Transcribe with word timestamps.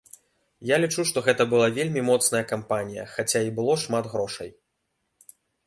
Я 0.69 0.75
лічу, 0.83 1.01
што 1.09 1.21
гэта 1.27 1.45
была 1.51 1.67
вельмі 1.75 2.01
моцная 2.09 2.43
кампанія, 2.53 3.05
хаця 3.13 3.41
і 3.51 3.55
было 3.61 3.73
шмат 3.85 4.11
грошай. 4.17 4.49